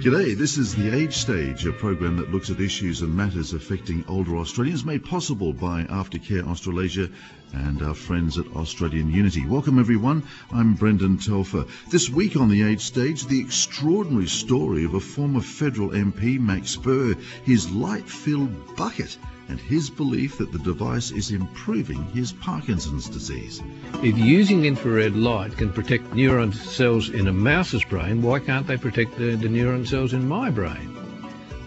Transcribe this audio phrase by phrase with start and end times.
[0.00, 4.02] G'day, this is The Age Stage, a program that looks at issues and matters affecting
[4.08, 7.10] older Australians, made possible by Aftercare Australasia
[7.52, 9.44] and our friends at Australian Unity.
[9.44, 11.66] Welcome everyone, I'm Brendan Telfer.
[11.90, 16.76] This week on The Age Stage, the extraordinary story of a former federal MP, Max
[16.76, 17.14] Burr,
[17.44, 19.18] his light-filled bucket
[19.50, 23.60] and his belief that the device is improving his Parkinson's disease.
[23.94, 28.76] If using infrared light can protect neuron cells in a mouse's brain, why can't they
[28.76, 30.96] protect the, the neuron cells in my brain?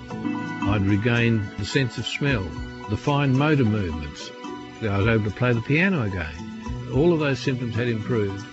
[0.09, 2.43] I'd regain the sense of smell,
[2.89, 4.31] the fine motor movements.
[4.81, 6.89] I was able to play the piano again.
[6.93, 8.45] All of those symptoms had improved.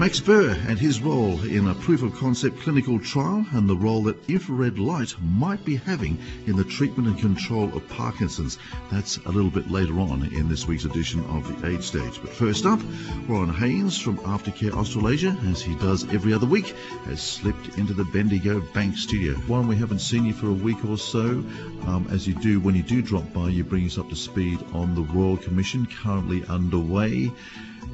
[0.00, 4.04] Max Burr and his role in a proof of concept clinical trial and the role
[4.04, 8.56] that infrared light might be having in the treatment and control of Parkinson's.
[8.90, 12.18] That's a little bit later on in this week's edition of the Age Stage.
[12.18, 12.80] But first up,
[13.28, 16.74] Warren Haynes from Aftercare Australasia, as he does every other week,
[17.04, 19.38] has slipped into the Bendigo Bank studio.
[19.48, 21.44] Warren, we haven't seen you for a week or so.
[21.86, 24.64] Um, as you do, when you do drop by, you bring us up to speed
[24.72, 27.30] on the Royal Commission currently underway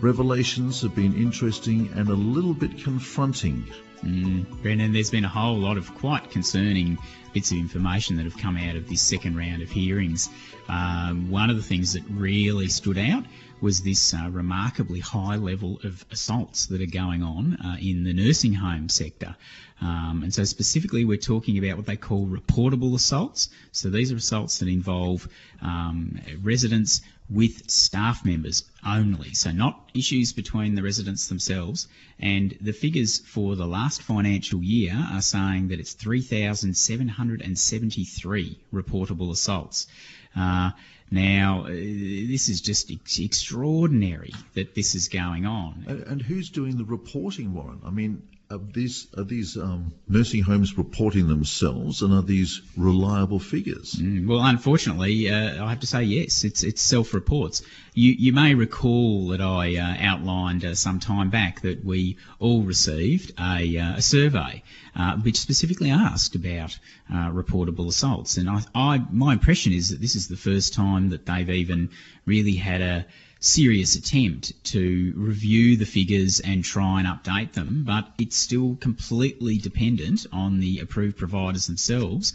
[0.00, 3.66] revelations have been interesting and a little bit confronting.
[4.02, 6.98] Mm, Brendan, there's been a whole lot of quite concerning
[7.32, 10.28] bits of information that have come out of this second round of hearings.
[10.68, 13.24] Um, one of the things that really stood out
[13.60, 18.12] was this uh, remarkably high level of assaults that are going on uh, in the
[18.12, 19.34] nursing home sector.
[19.80, 23.48] Um, and so specifically we're talking about what they call reportable assaults.
[23.72, 25.28] So these are assaults that involve
[25.62, 31.88] um, residents with staff members only, so not issues between the residents themselves.
[32.18, 39.88] And the figures for the last financial year are saying that it's 3,773 reportable assaults.
[40.36, 40.70] Uh,
[41.10, 45.84] now, uh, this is just ex- extraordinary that this is going on.
[45.86, 47.80] And, and, who's doing the reporting, Warren?
[47.84, 53.40] I mean, are these are these um, nursing homes reporting themselves, and are these reliable
[53.40, 53.94] figures?
[53.94, 56.44] Mm, well, unfortunately, uh, I have to say yes.
[56.44, 57.62] It's it's self-reports.
[57.94, 62.62] You you may recall that I uh, outlined uh, some time back that we all
[62.62, 64.62] received a, uh, a survey
[64.94, 66.78] uh, which specifically asked about
[67.12, 71.10] uh, reportable assaults, and I, I my impression is that this is the first time
[71.10, 71.90] that they've even
[72.26, 73.06] really had a
[73.40, 79.58] serious attempt to review the figures and try and update them, but it's still completely
[79.58, 82.32] dependent on the approved providers themselves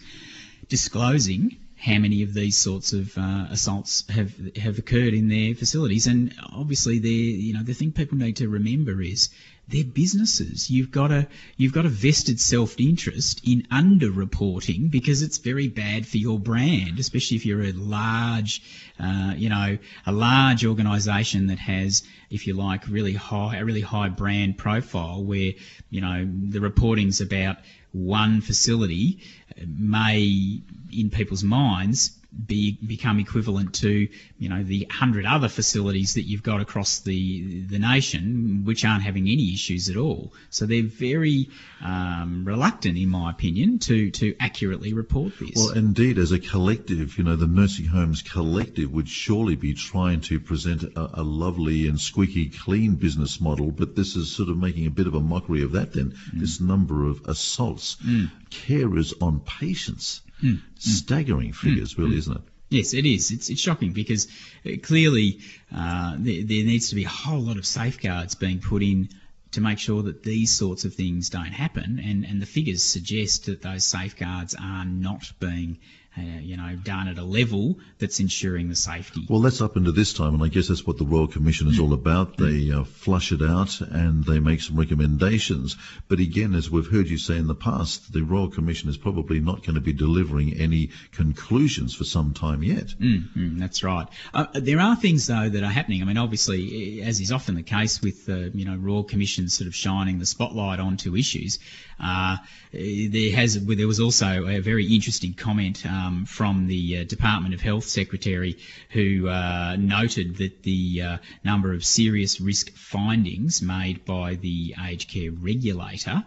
[0.68, 6.06] disclosing how many of these sorts of uh, assaults have have occurred in their facilities.
[6.08, 9.30] And obviously, the you know the thing people need to remember is
[9.72, 10.70] they're businesses.
[10.70, 11.28] You've got a
[11.58, 17.00] you've got a vested self interest in underreporting because it's very bad for your brand,
[17.00, 18.62] especially if you're a large,
[19.00, 23.82] uh, you know, a large organisation that has, if you like, really high a really
[23.82, 25.54] high brand profile where
[25.90, 27.58] you know the reporting's about
[27.92, 29.20] one facility
[29.68, 30.62] may,
[30.92, 34.08] in people's minds, be become equivalent to
[34.40, 39.04] you know the hundred other facilities that you've got across the the nation, which aren't
[39.04, 40.34] having any issues at all.
[40.50, 41.50] So they're very
[41.84, 45.56] um, reluctant, in my opinion, to to accurately report this.
[45.56, 50.22] Well, indeed, as a collective, you know, the nursing homes collective would surely be trying
[50.22, 54.58] to present a, a lovely and squeaky clean business model, but this is sort of
[54.58, 55.92] making a bit of a mockery of that.
[55.92, 56.40] Then mm.
[56.40, 58.32] this number of assaults, mm.
[58.50, 60.62] carers on patients Mm.
[60.78, 62.42] Staggering figures, really, isn't it?
[62.70, 63.32] Yes, it is.
[63.32, 64.28] It's, it's shocking because
[64.66, 65.40] uh, clearly
[65.76, 69.10] uh, there, there, needs to be a whole lot of safeguards being put in
[69.52, 72.02] to make sure that these sorts of things don't happen.
[72.04, 75.80] And, and the figures suggest that those safeguards are not being
[76.18, 79.26] uh, you know, done at a level that's ensuring the safety.
[79.30, 81.80] Well, that's up into this time, and I guess that's what the Royal Commission is
[81.80, 82.36] all about.
[82.36, 85.78] They uh, flush it out and they make some recommendations.
[86.10, 89.40] But again, as we've heard you say in the past, the Royal Commission is probably
[89.40, 92.88] not going to be delivering any conclusions for some time yet.
[92.88, 94.08] Mm, mm, that's right.
[94.34, 96.02] Uh, there are things though that are happening.
[96.02, 99.70] I mean, obviously, as is often the case with uh, you know Royal Commissions sort
[99.70, 101.60] of shining the spotlight onto issues,
[102.04, 102.36] uh,
[102.74, 107.62] there has there was also a very interesting comment um, from the uh, Department of
[107.62, 108.58] Health Secretary
[108.90, 115.10] who uh, noted that the uh, number of serious risk findings made by the aged
[115.10, 116.24] care regulator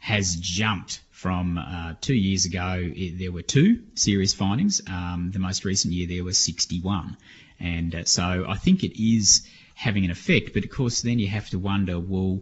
[0.00, 4.82] has jumped from uh, two years ago, it, there were two serious findings.
[4.88, 7.16] Um, the most recent year there was 61.
[7.60, 9.46] And uh, so I think it is
[9.76, 10.52] having an effect.
[10.52, 12.40] But of course, then you have to wonder, well,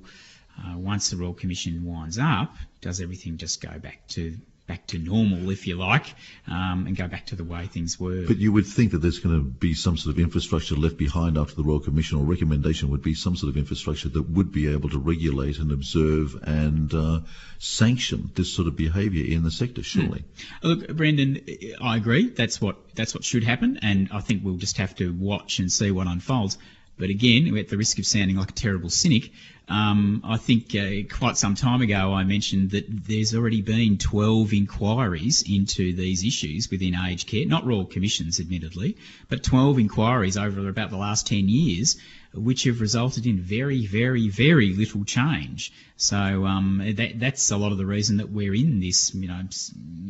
[0.58, 4.38] uh, once the Royal Commission winds up, does everything just go back to
[4.70, 6.06] back to normal, if you like,
[6.46, 8.24] um, and go back to the way things were.
[8.24, 11.36] But you would think that there's going to be some sort of infrastructure left behind
[11.36, 14.72] after the Royal Commission, or recommendation would be some sort of infrastructure that would be
[14.72, 17.18] able to regulate and observe and uh,
[17.58, 19.82] sanction this sort of behaviour in the sector.
[19.82, 20.22] Surely.
[20.62, 20.68] Hmm.
[20.68, 21.40] Look, Brendan,
[21.82, 22.28] I agree.
[22.28, 25.72] That's what that's what should happen, and I think we'll just have to watch and
[25.72, 26.58] see what unfolds.
[26.96, 29.32] But again, at the risk of sounding like a terrible cynic,
[29.70, 34.52] um, I think uh, quite some time ago I mentioned that there's already been 12
[34.52, 38.96] inquiries into these issues within aged care, not royal commissions, admittedly,
[39.28, 41.96] but 12 inquiries over about the last 10 years
[42.32, 45.72] which have resulted in very, very, very little change.
[45.96, 49.42] So um, that, that's a lot of the reason that we're in this, you know,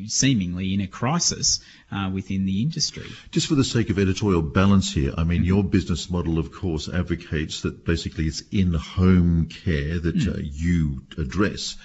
[0.06, 1.61] seemingly in a crisis
[1.91, 3.06] uh, within the industry.
[3.31, 6.89] Just for the sake of editorial balance here, I mean, your business model, of course,
[6.89, 10.35] advocates that basically it's in-home care that mm.
[10.35, 11.76] uh, you address.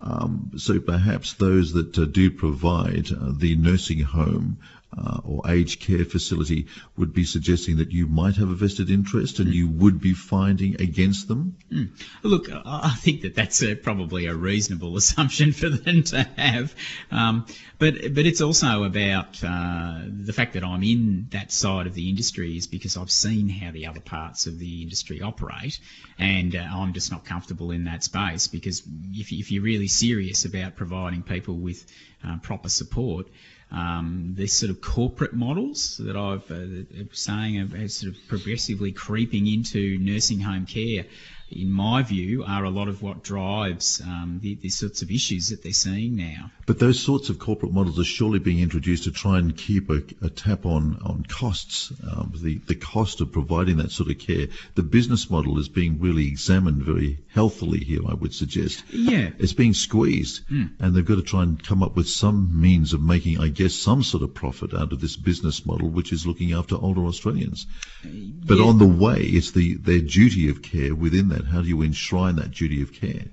[0.00, 4.58] Um, so perhaps those that uh, do provide uh, the nursing home
[4.96, 9.38] uh, or aged care facility would be suggesting that you might have a vested interest
[9.38, 9.54] and mm.
[9.54, 11.56] you would be finding against them?
[11.70, 11.90] Mm.
[12.22, 16.74] Look, I think that that's a, probably a reasonable assumption for them to have.
[17.10, 17.46] Um,
[17.78, 22.08] but, but it's also about uh, the fact that I'm in that side of the
[22.08, 25.80] industry is because I've seen how the other parts of the industry operate
[26.18, 28.82] and uh, I'm just not comfortable in that space because
[29.12, 31.84] if, if you're really serious about providing people with
[32.26, 33.26] uh, proper support,
[33.70, 39.46] um, these sort of corporate models that I've uh, saying are, sort of progressively creeping
[39.46, 41.06] into nursing home care
[41.54, 45.48] in my view, are a lot of what drives um, the, the, sorts of issues
[45.48, 46.50] that they're seeing now.
[46.66, 50.02] But those sorts of corporate models are surely being introduced to try and keep a,
[50.22, 54.46] a tap on, on costs, um, the, the cost of providing that sort of care.
[54.74, 58.82] The business model is being really examined very healthily here, I would suggest.
[58.90, 59.30] Yeah.
[59.38, 60.70] It's being squeezed, mm.
[60.80, 63.74] and they've got to try and come up with some means of making, I guess,
[63.74, 67.66] some sort of profit out of this business model, which is looking after older Australians.
[68.02, 68.64] But yeah.
[68.64, 72.36] on the way, it's the their duty of care within that how do you enshrine
[72.36, 73.26] that duty of care?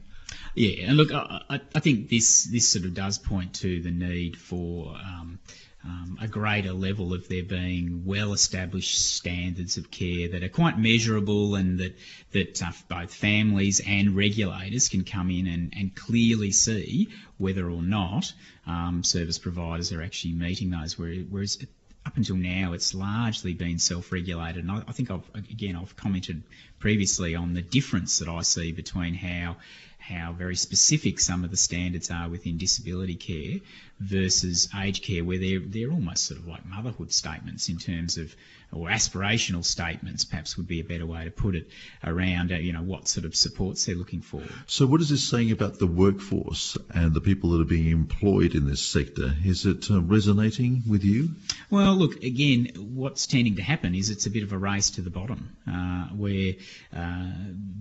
[0.54, 4.38] Yeah, and look, I, I think this this sort of does point to the need
[4.38, 5.40] for um,
[5.84, 10.78] um, a greater level of there being well established standards of care that are quite
[10.78, 11.96] measurable and that
[12.32, 17.82] that uh, both families and regulators can come in and, and clearly see whether or
[17.82, 18.32] not
[18.68, 20.98] um, service providers are actually meeting those.
[20.98, 21.66] Whereas
[22.06, 24.64] up until now, it's largely been self-regulated.
[24.64, 26.42] And I, I, think I've, again, I've commented
[26.80, 29.58] previously on the difference that I see between how
[30.00, 33.60] how very specific some of the standards are within disability care
[34.02, 38.36] versus aged care, where they're they're almost sort of like motherhood statements in terms of
[38.74, 41.70] or aspirational statements, perhaps would be a better way to put it,
[42.04, 44.42] around uh, you know what sort of supports they're looking for.
[44.66, 48.56] So, what is this saying about the workforce and the people that are being employed
[48.56, 49.34] in this sector?
[49.44, 51.32] Is it uh, resonating with you?
[51.70, 52.72] Well, look again.
[52.78, 56.06] What's tending to happen is it's a bit of a race to the bottom, uh,
[56.16, 56.54] where
[56.96, 57.32] uh,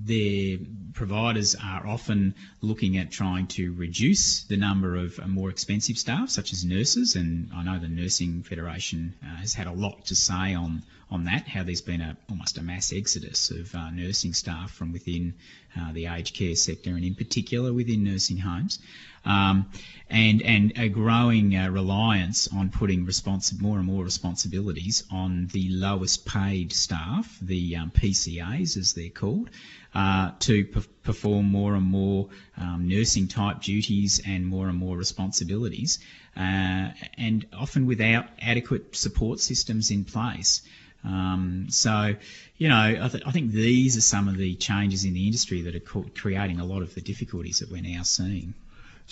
[0.05, 0.59] their
[0.93, 6.29] providers are often looking at trying to reduce the number of uh, more expensive staff,
[6.29, 10.17] such as nurses, and I know the Nursing Federation uh, has had a lot to
[10.17, 14.33] say on on that, how there's been a, almost a mass exodus of uh, nursing
[14.33, 15.35] staff from within
[15.79, 18.79] uh, the aged care sector and in particular within nursing homes.
[19.25, 19.71] Um,
[20.09, 23.09] and, and a growing uh, reliance on putting
[23.61, 29.51] more and more responsibilities on the lowest paid staff, the um, PCAs as they're called,
[29.95, 30.65] uh, to
[31.03, 35.99] perform more and more um, nursing type duties and more and more responsibilities,
[36.37, 40.63] uh, and often without adequate support systems in place.
[41.03, 42.15] Um, so,
[42.59, 45.63] you know, I, th- I, think these are some of the changes in the industry
[45.63, 48.55] that are co- creating a lot of the difficulties that we're now seeing.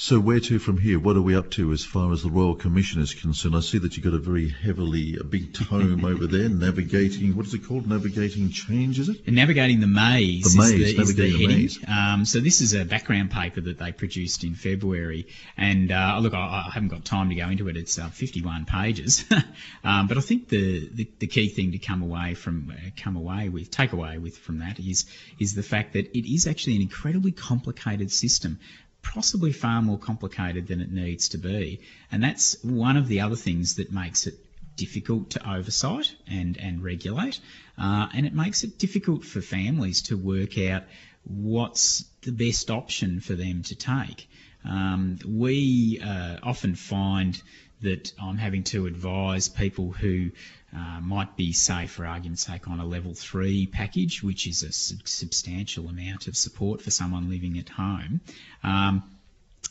[0.00, 1.00] So where to from here?
[1.00, 3.57] What are we up to as far as the Royal Commission is concerned?
[3.57, 7.47] I see that you've got a very heavily, a big tome over there, navigating, what
[7.47, 7.88] is it called?
[7.88, 9.26] Navigating change, is it?
[9.26, 10.55] navigating the maze.
[10.55, 11.62] The maze, is the, navigating is the, heading.
[11.62, 11.78] maze.
[11.88, 15.26] Um, so this is a background paper that they produced in February.
[15.57, 17.76] And uh, look, I, I, haven't got time to go into it.
[17.76, 19.25] It's uh, 51 pages.
[19.83, 23.17] um, but I think the, the, the, key thing to come away from, uh, come
[23.17, 25.07] away with, take away with from that is,
[25.40, 28.61] is the fact that it is actually an incredibly complicated system
[29.02, 31.81] possibly far more complicated than it needs to be.
[32.11, 34.35] And that's one of the other things that makes it
[34.76, 37.40] difficult to oversight and, and regulate.
[37.76, 40.85] Uh, and it makes it difficult for families to work out
[41.25, 44.28] what's the best option for them to take.
[44.64, 47.40] Um, we uh, often find
[47.82, 50.30] that I'm having to advise people who
[50.76, 54.73] uh, might be, say, for argument's sake, on a level three package, which is a
[54.73, 58.20] sub- substantial amount of support for someone living at home.
[58.62, 59.02] Um,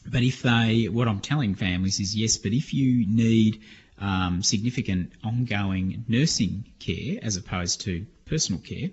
[0.09, 3.61] But if they, what I'm telling families is yes, but if you need
[3.99, 8.89] um, significant ongoing nursing care as opposed to personal care,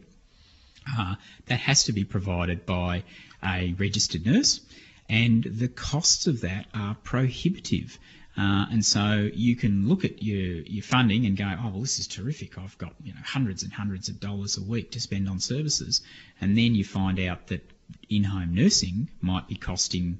[0.98, 1.14] uh,
[1.46, 3.04] that has to be provided by
[3.42, 4.60] a registered nurse,
[5.08, 7.98] and the costs of that are prohibitive.
[8.36, 12.00] Uh, and so you can look at your, your funding and go, oh, well, this
[12.00, 12.58] is terrific.
[12.58, 16.02] I've got you know hundreds and hundreds of dollars a week to spend on services.
[16.40, 17.70] And then you find out that
[18.08, 20.18] in-home nursing might be costing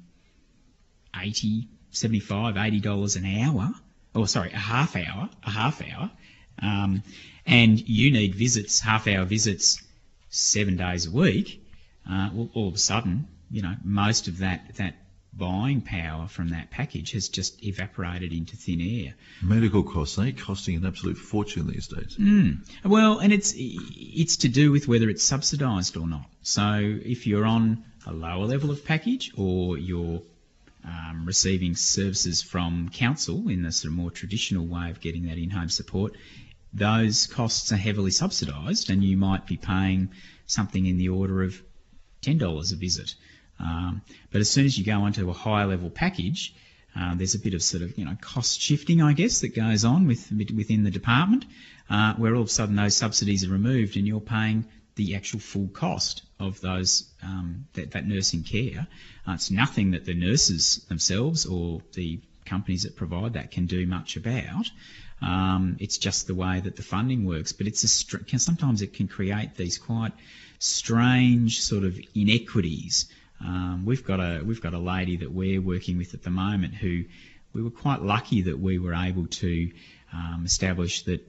[1.19, 3.73] 80, 75, 80 dollars an hour.
[4.13, 6.09] Or sorry, a half hour, a half hour.
[6.61, 7.03] Um,
[7.45, 9.83] and you need visits, half hour visits,
[10.29, 11.61] seven days a week.
[12.09, 14.95] Uh, well, all of a sudden, you know, most of that, that
[15.37, 19.13] buying power from that package has just evaporated into thin air.
[19.41, 22.15] Medical costs, they costing an absolute fortune these days.
[22.17, 22.59] Mm.
[22.83, 26.25] Well, and it's it's to do with whether it's subsidised or not.
[26.41, 30.21] So if you're on a lower level of package or you're
[30.85, 35.37] um, receiving services from council in the sort of more traditional way of getting that
[35.37, 36.15] in-home support,
[36.73, 40.11] those costs are heavily subsidised, and you might be paying
[40.45, 41.61] something in the order of
[42.21, 43.15] ten dollars a visit.
[43.59, 46.53] Um, but as soon as you go onto a higher level package,
[46.97, 49.83] uh, there's a bit of sort of you know cost shifting, I guess, that goes
[49.85, 51.45] on with within the department,
[51.89, 55.39] uh, where all of a sudden those subsidies are removed and you're paying the actual
[55.39, 58.87] full cost of those um, that, that, nursing care.
[59.27, 63.85] Uh, it's nothing that the nurses themselves or the companies that provide that can do
[63.85, 64.69] much about.
[65.21, 67.51] Um, it's just the way that the funding works.
[67.51, 67.87] But it's a
[68.39, 70.13] sometimes it can create these quite
[70.59, 73.07] strange sort of inequities
[73.41, 76.73] um, we've got a we've got a lady that we're working with at the moment
[76.73, 77.03] who
[77.53, 79.71] we were quite lucky that we were able to
[80.13, 81.25] um, establish that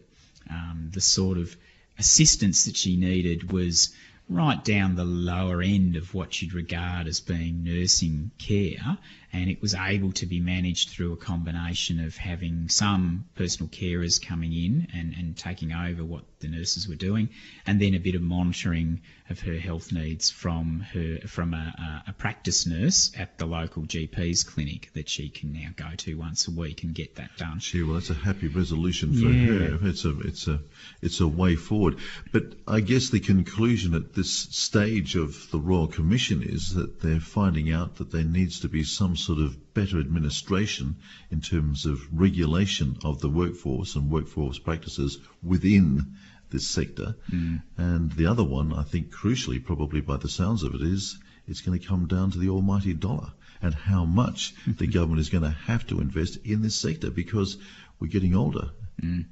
[0.51, 1.57] um, the sort of
[1.99, 3.95] assistance that she needed was
[4.29, 8.99] right down the lower end of what you'd regard as being nursing care,
[9.37, 14.25] and it was able to be managed through a combination of having some personal carers
[14.25, 17.29] coming in and, and taking over what the nurses were doing,
[17.67, 22.13] and then a bit of monitoring of her health needs from her from a, a,
[22.13, 26.51] practice nurse at the local GP's clinic that she can now go to once a
[26.51, 27.59] week and get that done.
[27.59, 29.77] Sure, well, that's a happy resolution for yeah.
[29.77, 29.89] her.
[29.89, 30.61] It's a it's a
[31.03, 31.97] it's a way forward.
[32.33, 37.21] But I guess the conclusion at this stage of the Royal Commission is that they're
[37.21, 40.97] finding out that there needs to be some sort of better administration
[41.31, 46.17] in terms of regulation of the workforce and workforce practices within
[46.51, 47.17] this sector.
[47.31, 47.63] Mm.
[47.77, 51.19] And the other one, I think crucially, probably by the sounds of it, is
[51.49, 55.31] it's going to come down to the almighty dollar and how much the government is
[55.31, 57.59] going to have to invest in this sector because
[57.99, 58.71] we're getting older.
[59.03, 59.27] Mm.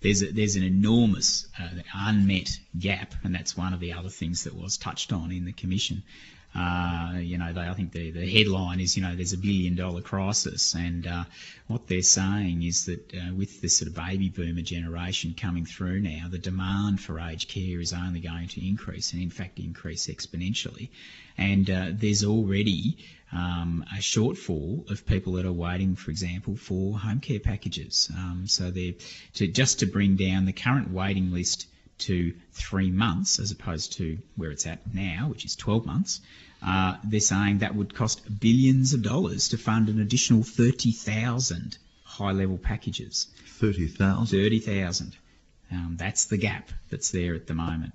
[0.00, 4.44] There's a, there's an enormous uh, unmet gap, and that's one of the other things
[4.44, 6.02] that was touched on in the commission.
[6.54, 9.74] Uh, you know, they, I think the, the headline is, you know, there's a billion
[9.74, 10.74] dollar crisis.
[10.74, 11.24] And uh,
[11.66, 16.00] what they're saying is that uh, with this sort of baby boomer generation coming through
[16.00, 20.08] now, the demand for aged care is only going to increase and, in fact, increase
[20.08, 20.90] exponentially.
[21.38, 22.98] And uh, there's already
[23.32, 28.10] um, a shortfall of people that are waiting, for example, for home care packages.
[28.14, 28.92] Um, so they're
[29.34, 31.66] to, just to bring down the current waiting list
[32.02, 36.20] to three months as opposed to where it's at now, which is 12 months,
[36.64, 42.32] uh, they're saying that would cost billions of dollars to fund an additional 30,000 high
[42.32, 43.26] level packages.
[43.46, 44.38] 30,000?
[44.38, 45.16] 30,000.
[45.70, 47.92] Um, that's the gap that's there at the moment.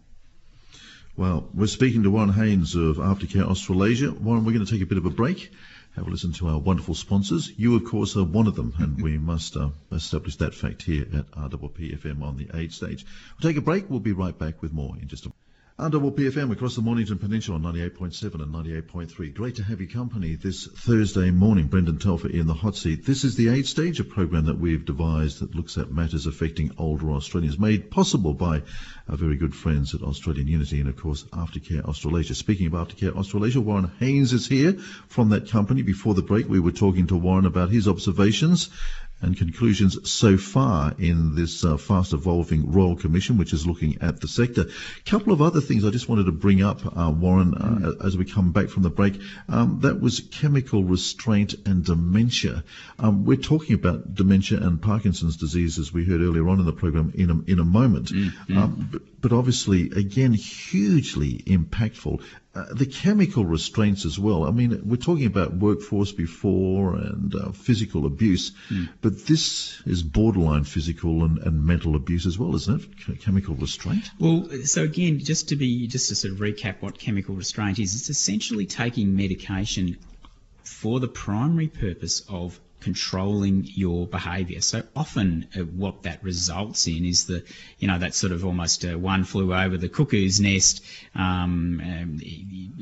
[1.15, 4.11] Well, we're speaking to Warren Haynes of Aftercare Australasia.
[4.11, 5.51] Warren, we're going to take a bit of a break
[5.97, 7.51] have a listen to our wonderful sponsors.
[7.57, 11.07] You, of course, are one of them, and we must uh, establish that fact here
[11.11, 13.03] at RPPFM on the Age Stage.
[13.33, 13.89] We'll take a break.
[13.89, 15.31] We'll be right back with more in just a
[15.79, 19.31] Underwood PFM across the Mornington Peninsula on 98.7 and 98.3.
[19.35, 21.67] Great to have your company this Thursday morning.
[21.67, 23.05] Brendan Telfer in the hot seat.
[23.05, 26.71] This is the Age Stage, a program that we've devised that looks at matters affecting
[26.79, 28.63] older Australians, made possible by
[29.07, 32.33] our very good friends at Australian Unity and, of course, Aftercare Australasia.
[32.33, 34.73] Speaking of Aftercare Australasia, Warren Haynes is here
[35.09, 35.83] from that company.
[35.83, 38.71] Before the break, we were talking to Warren about his observations
[39.21, 44.21] and conclusions so far in this uh, fast evolving Royal Commission, which is looking at
[44.21, 44.61] the sector.
[44.61, 48.05] A couple of other things I just wanted to bring up, uh, Warren, uh, mm.
[48.05, 49.19] as we come back from the break.
[49.49, 52.63] Um, that was chemical restraint and dementia.
[52.99, 56.73] Um, we're talking about dementia and Parkinson's disease, as we heard earlier on in the
[56.73, 58.09] program, in a, in a moment.
[58.09, 58.57] Mm-hmm.
[58.57, 62.23] Um, but, but obviously, again, hugely impactful.
[62.57, 64.43] Uh, the chemical restraints as well.
[64.45, 68.89] I mean, we're talking about workforce before and uh, physical abuse, mm.
[68.99, 73.21] but this is borderline physical and, and, mental abuse as well, isn't it?
[73.21, 74.09] chemical restraint.
[74.19, 77.93] Well, so again, just to be just to sort of recap what chemical restraint is,
[77.93, 79.97] it's essentially taking medication
[80.63, 84.61] for the primary purpose of controlling your behaviour.
[84.61, 87.43] So often, uh, what that results in is the,
[87.79, 90.83] you know, that sort of almost uh, one flew over the cuckoo's nest
[91.15, 92.21] um, um,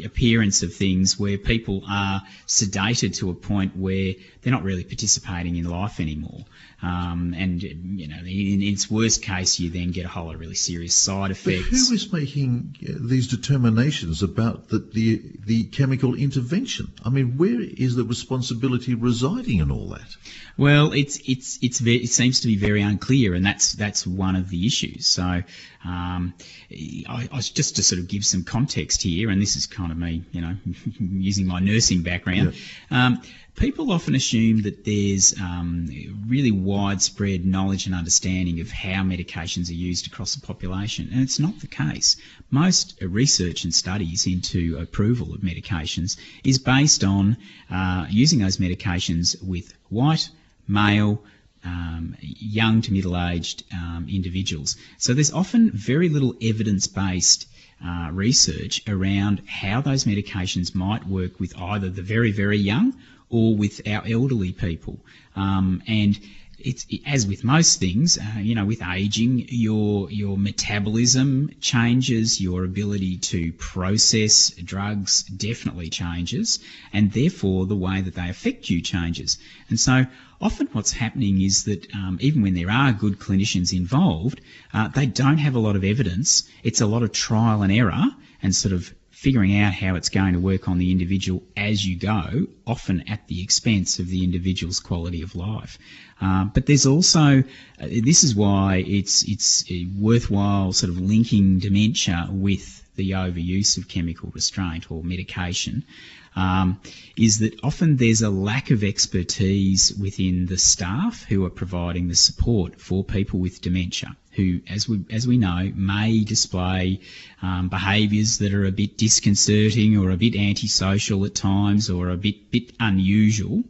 [0.04, 5.56] appearance of things where people are sedated to a point where they're not really participating
[5.56, 6.46] in life anymore.
[6.82, 10.36] Um, and you know, in, in, its worst case, you then get a whole lot
[10.36, 11.70] of really serious side effects.
[11.70, 16.92] But who is making uh, these determinations about the, the the chemical intervention?
[17.04, 20.16] I mean, where is the responsibility residing in all that?
[20.58, 24.50] Well, it's it's it's it seems to be very unclear, and that's that's one of
[24.50, 25.06] the issues.
[25.06, 25.44] So,
[25.84, 26.34] um,
[26.72, 29.98] I, I, just to sort of give some context here, and this is kind of
[29.98, 30.56] me, you know,
[31.00, 32.56] using my nursing background.
[32.90, 33.06] Yeah.
[33.06, 33.22] Um,
[33.56, 35.88] people often assume that there's um,
[36.28, 41.40] really widespread knowledge and understanding of how medications are used across the population, and it's
[41.40, 42.16] not the case.
[42.50, 47.36] Most research and studies into approval of medications is based on
[47.70, 50.30] uh, using those medications with white,
[50.68, 51.24] male,
[51.64, 54.78] um, young to middle-aged um, individuals.
[54.98, 57.48] So there's often very little evidence-based
[57.84, 62.94] uh, research around how those medications might work with either the very, very young
[63.30, 65.00] or with our elderly people.
[65.36, 66.18] Um, and
[66.60, 72.64] it's as with most things, uh, you know, with aging, your your metabolism changes, your
[72.64, 76.60] ability to process drugs definitely changes,
[76.94, 79.38] and therefore the way that they affect you changes.
[79.70, 80.06] And so
[80.42, 84.42] often what's happening is that um, even when there are good clinicians involved,
[84.74, 86.50] uh, they don't have a lot of evidence.
[86.64, 88.04] It's a lot of trial and error
[88.42, 91.98] and sort of figuring out how it's going to work on the individual as you
[91.98, 95.78] go, often at the expense of the individual's quality of life.
[96.20, 97.44] Uh, but there's also, uh,
[97.80, 104.32] this is why it's it's worthwhile sort of linking dementia with the overuse of chemical
[104.34, 105.86] restraint or medication
[106.36, 106.82] um,
[107.18, 112.16] is that often there's a lack of expertise within the staff who are providing the
[112.16, 117.00] support for people with dementia, who, as we as we know, may display
[117.42, 122.18] um, behaviours that are a bit disconcerting or a bit antisocial at times or a
[122.18, 123.64] bit bit unusual.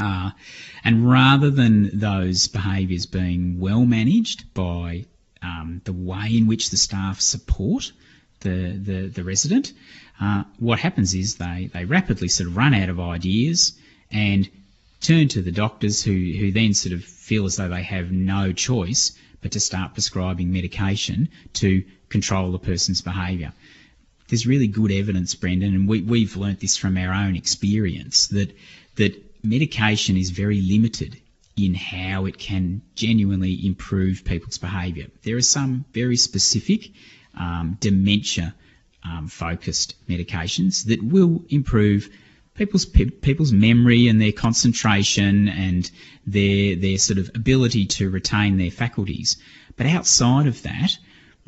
[0.00, 0.30] Uh,
[0.84, 5.04] and rather than those behaviours being well managed by
[5.42, 7.90] um, the way in which the staff support
[8.40, 9.72] the, the, the resident,
[10.20, 13.78] uh, what happens is they, they rapidly sort of run out of ideas
[14.10, 14.48] and
[15.00, 18.52] turn to the doctors who, who then sort of feel as though they have no
[18.52, 23.52] choice but to start prescribing medication to control the person's behaviour.
[24.28, 28.54] There's really good evidence, Brendan, and we, we've learnt this from our own experience, that,
[28.96, 31.16] that medication is very limited
[31.56, 35.06] in how it can genuinely improve people's behaviour.
[35.22, 36.90] There are some very specific
[37.38, 38.54] um, dementia
[39.04, 42.10] um, focused medications that will improve
[42.54, 45.90] people's people's memory and their concentration and
[46.26, 49.36] their their sort of ability to retain their faculties.
[49.76, 50.98] But outside of that,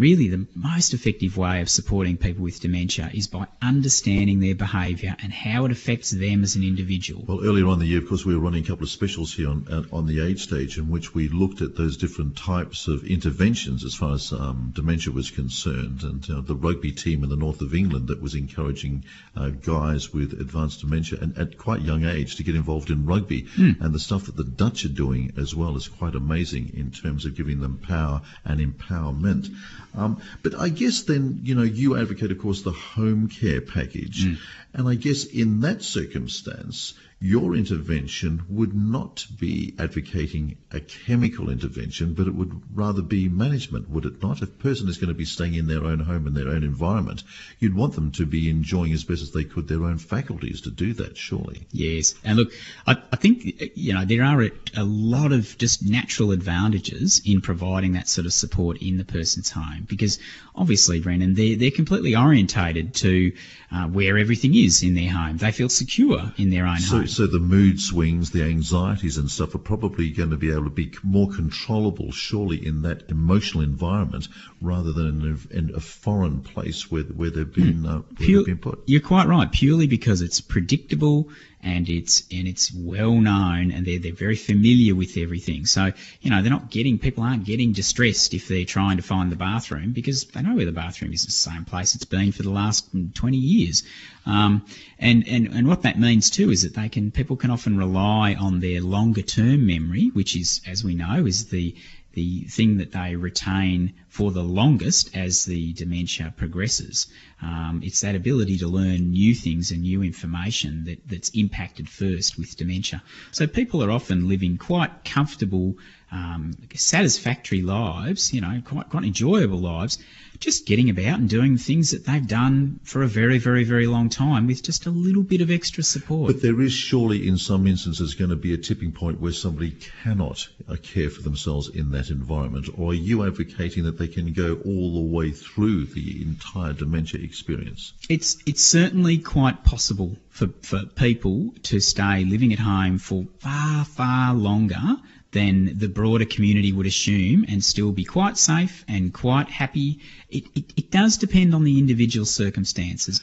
[0.01, 5.15] really the most effective way of supporting people with dementia is by understanding their behaviour
[5.23, 7.25] and how it affects them as an individual.
[7.27, 9.35] Well, earlier on in the year, of course, we were running a couple of specials
[9.35, 9.61] here on
[9.93, 13.95] on the age stage in which we looked at those different types of interventions as
[13.95, 17.75] far as um, dementia was concerned, and uh, the rugby team in the north of
[17.75, 19.05] England that was encouraging
[19.37, 23.43] uh, guys with advanced dementia and at quite young age to get involved in rugby,
[23.43, 23.81] mm.
[23.81, 27.27] and the stuff that the Dutch are doing as well is quite amazing in terms
[27.27, 29.51] of giving them power and empowerment.
[29.96, 34.24] Um, but I guess then, you know, you advocate, of course, the home care package.
[34.24, 34.38] Mm.
[34.74, 42.14] And I guess in that circumstance, your intervention would not be advocating a chemical intervention,
[42.14, 44.40] but it would rather be management, would it not?
[44.40, 46.64] If a person is going to be staying in their own home and their own
[46.64, 47.22] environment,
[47.59, 50.70] you'd want them to be enjoying as best as they could their own faculties to
[50.70, 51.66] do that, surely.
[51.72, 52.14] Yes.
[52.24, 52.52] And look,
[52.87, 57.42] I, I think, you know, there are a, a lot of just natural advantages in
[57.42, 60.18] providing that sort of support in the person's home because
[60.54, 63.33] obviously, Brendan, they're, they're completely orientated to
[63.70, 65.37] uh, where everything is in their home.
[65.37, 67.06] They feel secure in their own so, home.
[67.11, 70.70] So the mood swings, the anxieties and stuff are probably going to be able to
[70.70, 74.29] be more controllable, surely, in that emotional environment
[74.61, 78.38] rather than in a, in a foreign place where, where they've been, uh, where Pure,
[78.38, 78.83] they've been put.
[78.87, 81.31] You're quite right, purely because it's predictable
[81.62, 85.66] and it's and it's well known and they're they're very familiar with everything.
[85.66, 89.31] So you know they're not getting people aren't getting distressed if they're trying to find
[89.31, 91.25] the bathroom because they know where the bathroom is.
[91.25, 93.83] the same place it's been for the last 20 years.
[94.27, 94.64] Um,
[94.99, 98.35] and, and, and what that means too is that they can people can often rely
[98.35, 101.75] on their longer term memory, which is, as we know, is the
[102.12, 107.07] the thing that they retain for the longest as the dementia progresses.
[107.40, 112.37] Um, it's that ability to learn new things and new information that, that's impacted first
[112.37, 113.03] with dementia.
[113.31, 115.79] So people are often living quite comfortable,
[116.11, 119.99] um, satisfactory lives, you know, quite quite enjoyable lives,
[120.40, 124.09] just getting about and doing things that they've done for a very, very, very long
[124.09, 126.33] time with just a little bit of extra support.
[126.33, 129.72] But there is surely, in some instances, going to be a tipping point where somebody
[130.03, 132.68] cannot uh, care for themselves in that environment.
[132.79, 137.20] Or are you advocating that they can go all the way through the entire dementia
[137.20, 137.92] experience?
[138.09, 143.85] It's it's certainly quite possible for, for people to stay living at home for far,
[143.85, 144.97] far longer
[145.33, 150.01] than the broader community would assume and still be quite safe and quite happy.
[150.29, 153.21] It, it, it does depend on the individual circumstances.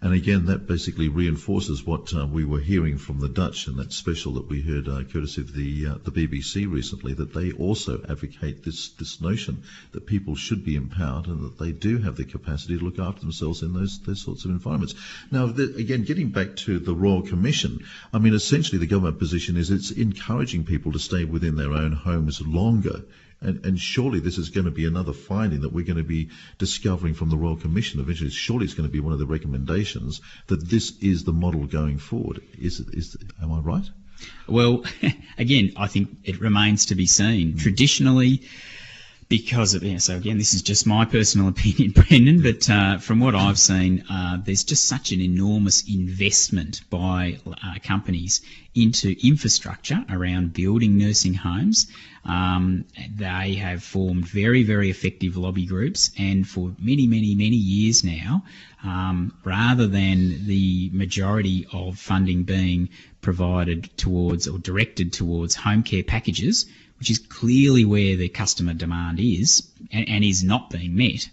[0.00, 3.92] And again, that basically reinforces what uh, we were hearing from the Dutch in that
[3.92, 8.00] special that we heard, uh, courtesy of the uh, the BBC recently, that they also
[8.08, 12.24] advocate this this notion that people should be empowered and that they do have the
[12.24, 14.94] capacity to look after themselves in those those sorts of environments.
[15.32, 19.56] Now, the, again, getting back to the Royal Commission, I mean, essentially the government position
[19.56, 23.02] is it's encouraging people to stay within their own homes longer
[23.40, 26.30] and, and, surely this is going to be another finding that we're going to be
[26.58, 28.30] discovering from the Royal Commission eventually.
[28.30, 31.98] Surely it's going to be one of the recommendations that this is the model going
[31.98, 32.42] forward.
[32.58, 33.88] Is, is am I right?
[34.46, 34.84] Well,
[35.38, 37.52] again, I think it remains to be seen.
[37.52, 37.60] Mm.
[37.60, 38.42] Traditionally,
[39.28, 43.20] because of yeah, so again, this is just my personal opinion, Brendan, but uh, from
[43.20, 48.40] what I've seen, uh, there's just such an enormous investment by uh, companies
[48.74, 51.88] into infrastructure around building nursing homes.
[52.24, 52.84] Um,
[53.16, 58.44] they have formed very, very effective lobby groups, and for many, many, many years now,
[58.84, 66.02] um, rather than the majority of funding being provided towards or directed towards home care
[66.04, 66.66] packages,
[66.98, 71.28] which is clearly where the customer demand is and, and is not being met.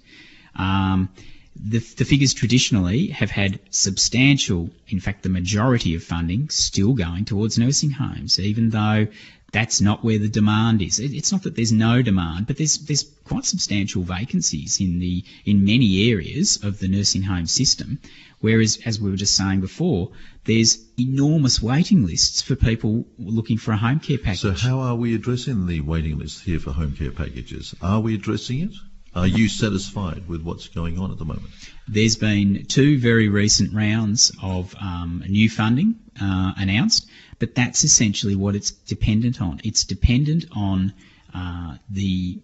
[0.55, 1.09] Um,
[1.55, 7.25] the, the, figures traditionally have had substantial, in fact, the majority of funding still going
[7.25, 9.07] towards nursing homes, even though
[9.55, 10.99] that's not where the demand is.
[10.99, 15.23] It, it's not that there's no demand, but there's there's quite substantial vacancies in the
[15.45, 17.99] in many areas of the nursing home system.
[18.41, 20.11] Whereas, as we were just saying before,
[20.43, 24.41] there's enormous waiting lists for people looking for a home care package.
[24.41, 27.73] So, how are we addressing the waiting list here for home care packages?
[27.81, 28.73] Are we addressing it?
[29.15, 31.49] Are you satisfied with what's going on at the moment?
[31.87, 37.07] There's been two very recent rounds of um, new funding uh, announced,
[37.39, 39.61] but that's essentially what it's dependent on.
[39.63, 40.93] It's dependent on
[41.33, 42.39] uh, the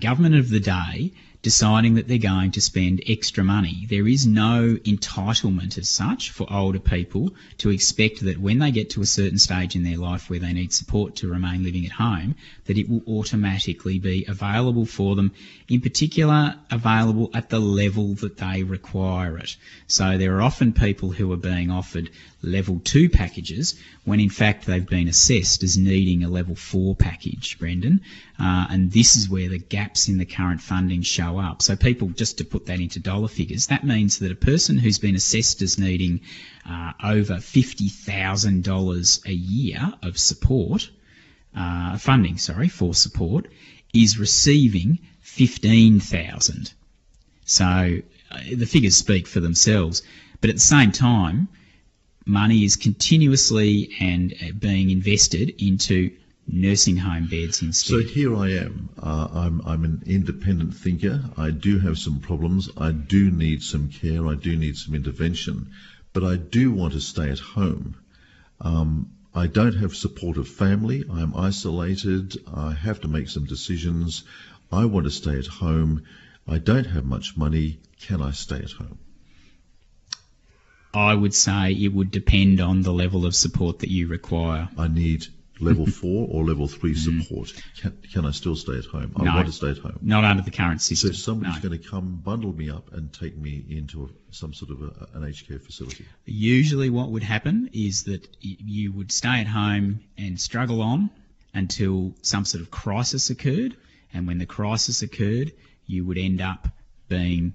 [0.00, 3.84] government of the day deciding that they're going to spend extra money.
[3.90, 8.90] There is no entitlement as such for older people to expect that when they get
[8.90, 11.92] to a certain stage in their life where they need support to remain living at
[11.92, 15.32] home, that it will automatically be available for them,
[15.68, 19.56] in particular available at the level that they require it.
[19.88, 22.10] So there are often people who are being offered
[22.42, 23.74] level 2 packages
[24.04, 28.00] when in fact they've been assessed as needing a level 4 package, Brendan.
[28.38, 31.62] Uh, and this is where the gaps in the current funding show up.
[31.62, 34.98] So people, just to put that into dollar figures, that means that a person who's
[34.98, 36.20] been assessed as needing
[36.68, 40.90] uh, over $50,000 a year of support,
[41.56, 43.46] uh, funding, sorry, for support,
[43.94, 46.72] is receiving 15,000.
[47.44, 47.64] So
[48.30, 50.02] uh, the figures speak for themselves.
[50.40, 51.48] But at the same time,
[52.26, 56.10] money is continuously and uh, being invested into
[56.46, 57.94] nursing home beds instead.
[57.94, 58.88] So here I am.
[59.00, 61.22] Uh, I'm, I'm an independent thinker.
[61.36, 62.68] I do have some problems.
[62.76, 64.26] I do need some care.
[64.26, 65.72] I do need some intervention.
[66.12, 67.96] But I do want to stay at home.
[68.60, 71.04] Um, I don't have support of family.
[71.10, 72.36] I'm isolated.
[72.52, 74.24] I have to make some decisions.
[74.70, 76.02] I want to stay at home.
[76.46, 77.78] I don't have much money.
[78.00, 78.98] Can I stay at home?
[80.94, 84.68] I would say it would depend on the level of support that you require.
[84.76, 85.26] I need
[85.62, 87.22] level four or level three mm.
[87.22, 87.52] support.
[87.80, 89.12] Can, can, I still stay at home?
[89.16, 89.98] I no, want to stay at home.
[90.02, 91.12] Not under the current system.
[91.12, 91.68] So somebody's no.
[91.68, 95.16] going to come bundle me up and take me into a, some sort of a,
[95.16, 96.04] an aged care facility.
[96.24, 101.10] Usually, what would happen is that you would stay at home and struggle on
[101.54, 103.76] until some sort of crisis occurred,
[104.12, 105.52] and when the crisis occurred,
[105.86, 106.68] you would end up
[107.08, 107.52] being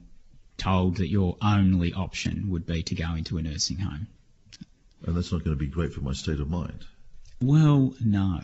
[0.58, 4.08] told that your only option would be to go into a nursing home.
[5.06, 6.86] And that's not going to be great for my state of mind.
[7.42, 8.42] Well, no.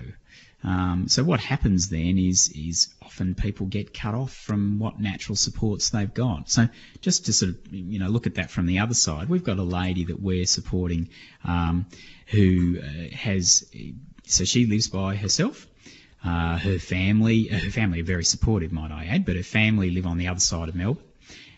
[0.63, 5.35] Um, so what happens then is is often people get cut off from what natural
[5.35, 6.49] supports they've got.
[6.49, 6.69] So
[7.01, 9.57] just to sort of you know look at that from the other side, we've got
[9.57, 11.09] a lady that we're supporting
[11.43, 11.87] um,
[12.27, 13.65] who uh, has
[14.25, 15.67] so she lives by herself.
[16.23, 20.05] Uh, her family, her family are very supportive, might I add, but her family live
[20.05, 21.03] on the other side of Melbourne.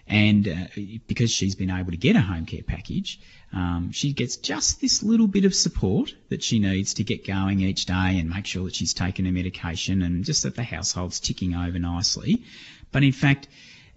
[0.07, 0.67] And uh,
[1.07, 3.19] because she's been able to get a home care package,
[3.53, 7.61] um, she gets just this little bit of support that she needs to get going
[7.61, 11.19] each day and make sure that she's taken her medication and just that the household's
[11.19, 12.43] ticking over nicely.
[12.91, 13.47] But in fact,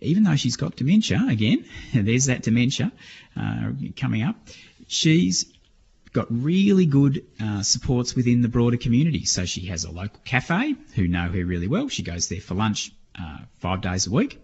[0.00, 2.90] even though she's got dementia, again, there's that dementia
[3.36, 4.36] uh, coming up,
[4.86, 5.44] she's
[6.12, 9.24] got really good uh, supports within the broader community.
[9.24, 11.88] So she has a local cafe who know her really well.
[11.88, 14.40] She goes there for lunch uh, five days a week.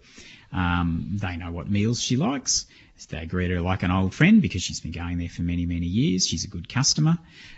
[0.55, 2.65] Um, they know what meals she likes.
[3.09, 5.85] They greet her like an old friend because she's been going there for many, many
[5.85, 6.25] years.
[6.25, 7.17] She's a good customer.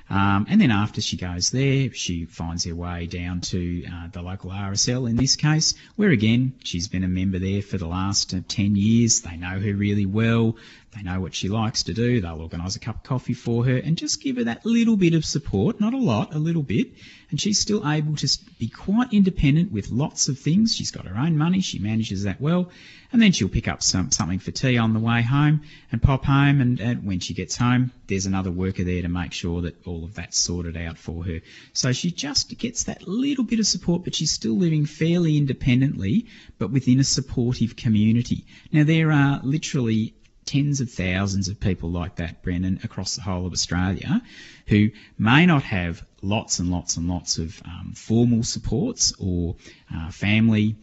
[0.09, 4.23] Um, and then after she goes there, she finds her way down to uh, the
[4.23, 8.33] local RSL in this case, where again, she's been a member there for the last
[8.33, 9.21] uh, 10 years.
[9.21, 10.57] They know her really well.
[10.95, 12.19] They know what she likes to do.
[12.19, 15.13] They'll organise a cup of coffee for her and just give her that little bit
[15.13, 16.93] of support, not a lot, a little bit.
[17.29, 20.73] And she's still able to be quite independent with lots of things.
[20.73, 21.59] She's got her own money.
[21.59, 22.71] She manages that well.
[23.11, 25.61] And then she'll pick up some, something for tea on the way home
[25.91, 26.61] and pop home.
[26.61, 30.05] And, and when she gets home, there's another worker there to make sure that all
[30.05, 31.41] of that's sorted out for her.
[31.73, 36.27] So she just gets that little bit of support, but she's still living fairly independently,
[36.57, 38.45] but within a supportive community.
[38.71, 40.13] Now there are literally
[40.45, 44.21] tens of thousands of people like that, Brendan, across the whole of Australia,
[44.67, 49.55] who may not have lots and lots and lots of um, formal supports or
[49.93, 50.75] uh, family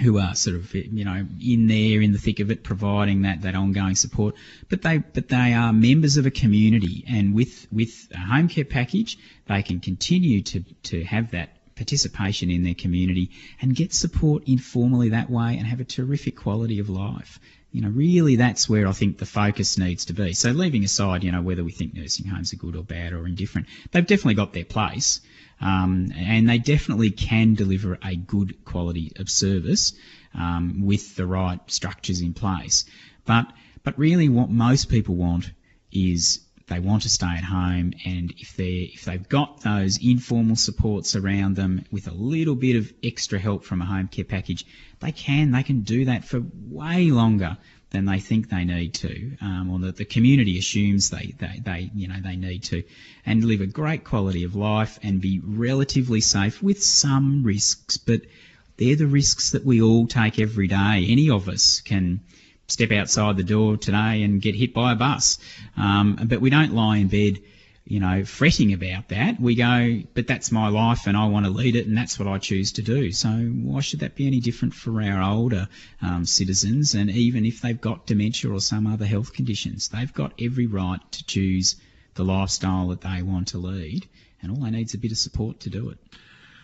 [0.00, 3.42] who are sort of you know in there in the thick of it providing that
[3.42, 4.34] that ongoing support.
[4.68, 8.64] But they but they are members of a community and with with a home care
[8.64, 14.44] package they can continue to to have that participation in their community and get support
[14.46, 17.40] informally that way and have a terrific quality of life
[17.74, 20.32] you know, really that's where I think the focus needs to be.
[20.32, 23.26] So leaving aside, you know, whether we think nursing homes are good or bad or
[23.26, 25.20] indifferent, they've definitely got their place.
[25.60, 29.92] Um, and they definitely can deliver a good quality of service
[30.34, 32.84] um, with the right structures in place.
[33.24, 35.50] But but really, what most people want
[35.90, 40.56] is they want to stay at home, and if they if they've got those informal
[40.56, 44.64] supports around them with a little bit of extra help from a home care package,
[45.00, 47.58] they can they can do that for way longer
[47.90, 51.90] than they think they need to, um, or that the community assumes they, they, they
[51.94, 52.82] you know they need to,
[53.26, 58.22] and live a great quality of life and be relatively safe with some risks, but
[58.78, 61.06] they're the risks that we all take every day.
[61.08, 62.20] Any of us can
[62.66, 65.38] step outside the door today and get hit by a bus.
[65.76, 67.40] Um, but we don't lie in bed,
[67.84, 69.38] you know, fretting about that.
[69.38, 72.28] We go, but that's my life and I want to lead it and that's what
[72.28, 73.12] I choose to do.
[73.12, 75.68] So why should that be any different for our older
[76.00, 76.94] um, citizens?
[76.94, 81.00] And even if they've got dementia or some other health conditions, they've got every right
[81.12, 81.76] to choose
[82.14, 84.06] the lifestyle that they want to lead.
[84.40, 85.98] And all they need is a bit of support to do it.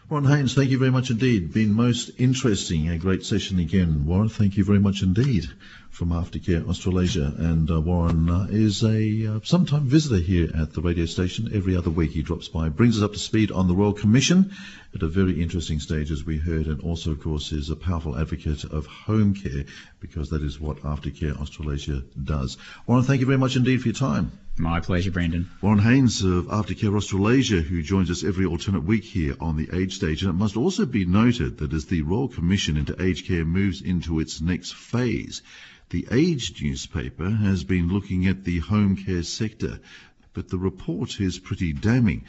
[0.09, 1.53] Warren Haynes, thank you very much indeed.
[1.53, 2.89] Been most interesting.
[2.89, 4.07] A great session again.
[4.07, 5.49] Warren, thank you very much indeed
[5.91, 7.35] from Aftercare Australasia.
[7.37, 11.51] And uh, Warren uh, is a uh, sometime visitor here at the radio station.
[11.53, 14.53] Every other week he drops by, brings us up to speed on the Royal Commission
[14.95, 18.19] at a very interesting stage, as we heard, and also, of course, is a powerful
[18.19, 19.65] advocate of home care
[20.01, 22.57] because that is what Aftercare Australasia does.
[22.87, 24.33] Warren, thank you very much indeed for your time.
[24.59, 25.49] My pleasure, Brendan.
[25.63, 29.95] Warren Haynes of Aftercare Australasia, who joins us every alternate week here on the Age
[29.95, 30.23] Stage.
[30.23, 33.81] And it must also be noted that as the Royal Commission into Aged Care moves
[33.81, 35.41] into its next phase,
[35.91, 39.81] the Age newspaper has been looking at the home care sector.
[40.33, 42.25] But the report is pretty damning.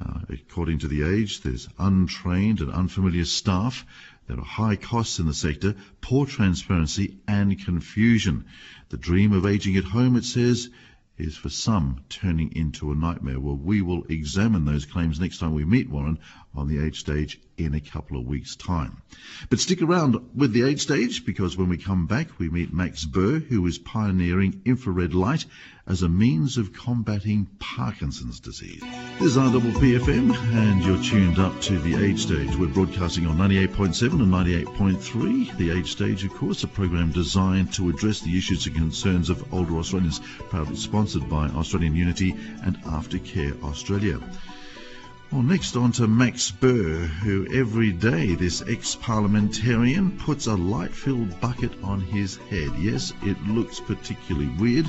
[0.00, 3.84] Uh, according to the Age, there's untrained and unfamiliar staff.
[4.26, 8.46] There are high costs in the sector, poor transparency and confusion.
[8.88, 10.70] The dream of aging at home, it says,
[11.18, 13.38] is for some turning into a nightmare.
[13.38, 16.18] Well, we will examine those claims next time we meet Warren
[16.56, 19.02] on the age stage in a couple of weeks' time.
[19.48, 23.04] But stick around with the age stage because when we come back, we meet Max
[23.04, 25.46] Burr, who is pioneering infrared light
[25.86, 28.80] as a means of combating Parkinson's disease.
[29.18, 32.56] This is RPPFM, and you're tuned up to the Age Stage.
[32.56, 35.56] We're broadcasting on 98.7 and 98.3.
[35.56, 39.52] The Age Stage, of course, a program designed to address the issues and concerns of
[39.52, 44.20] older Australians, proudly sponsored by Australian Unity and Aftercare Australia.
[45.34, 51.72] Well, next on to Max Burr, who every day this ex-parliamentarian puts a light-filled bucket
[51.82, 52.70] on his head.
[52.78, 54.88] Yes, it looks particularly weird,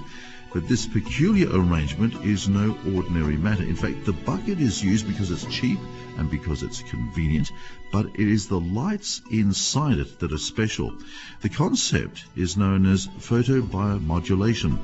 [0.53, 3.63] but this peculiar arrangement is no ordinary matter.
[3.63, 5.79] In fact, the bucket is used because it's cheap
[6.19, 7.51] and because it's convenient,
[7.91, 10.93] but it is the lights inside it that are special.
[11.41, 14.77] The concept is known as photobiomodulation.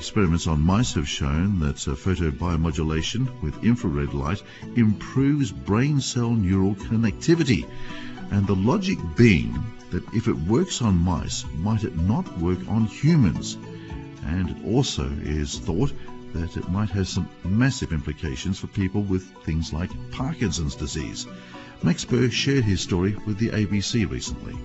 [0.00, 4.42] Experiments on mice have shown that uh, photobiomodulation with infrared light
[4.74, 7.68] improves brain cell neural connectivity.
[8.30, 12.86] And the logic being that if it works on mice, might it not work on
[12.86, 13.58] humans?
[14.24, 15.92] And it also is thought
[16.32, 21.26] that it might have some massive implications for people with things like Parkinson's disease.
[21.82, 24.56] Max Burr shared his story with the ABC recently.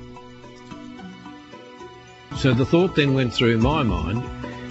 [2.38, 4.24] So the thought then went through my mind,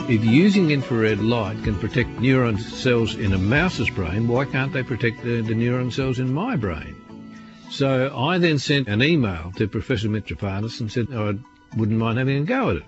[0.08, 4.82] if using infrared light can protect neuron cells in a mouse's brain, why can't they
[4.82, 6.94] protect the, the neuron cells in my brain?
[7.70, 12.18] So I then sent an email to Professor Mitrofanis and said oh, I wouldn't mind
[12.18, 12.84] having a go at it.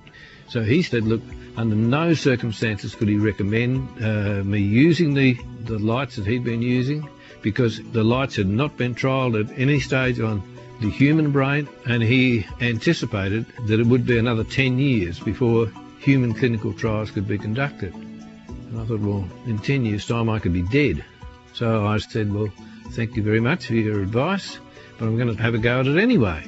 [0.49, 1.23] So he said, look,
[1.57, 6.61] under no circumstances could he recommend uh, me using the, the lights that he'd been
[6.61, 7.09] using
[7.41, 10.43] because the lights had not been trialled at any stage on
[10.83, 15.73] the human brain and he anticipated that it would be another 10 years before
[16.07, 17.93] human clinical trials could be conducted.
[17.93, 21.05] And I thought, well, in 10 years' time I could be dead.
[21.53, 22.49] So I said, well,
[22.93, 24.61] thank you very much for your advice,
[24.99, 26.45] but I'm going to have a go at it anyway.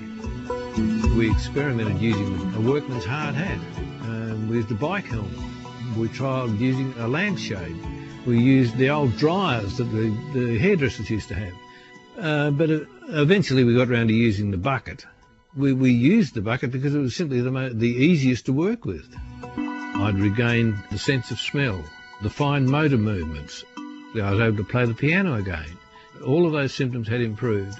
[1.17, 3.59] We experimented using a workman's hard hat
[4.49, 5.39] with the bike helmet.
[5.97, 7.77] We trialled using a lampshade.
[8.27, 11.55] We used the old dryers that the, the hairdressers used to have.
[12.17, 15.05] Uh, but uh, eventually we got around to using the bucket.
[15.57, 18.85] We, we used the bucket because it was simply the, mo- the easiest to work
[18.85, 19.07] with.
[19.57, 21.83] I'd regained the sense of smell,
[22.23, 23.65] the fine motor movements.
[24.15, 25.77] I was able to play the piano again.
[26.25, 27.79] All of those symptoms had improved.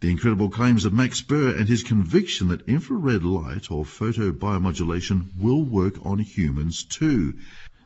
[0.00, 5.62] The incredible claims of Max Burr and his conviction that infrared light or photobiomodulation will
[5.62, 7.34] work on humans too.